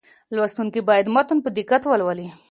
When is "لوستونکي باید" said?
0.35-1.11